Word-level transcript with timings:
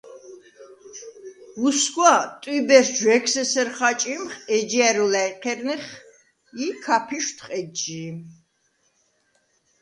უსგვა, 1.67 2.13
ტვიბერს 2.41 2.89
ჯვეგს 2.99 3.33
ესერ 3.41 3.69
ხაჭიმხ, 3.77 4.31
ეჯჲა̈რუ 4.55 5.05
ლა̈ჲჴერნეხ 5.13 5.85
ი 6.65 6.67
ქაფიშთვხ 6.83 7.47
ეჯჟი. 7.59 8.03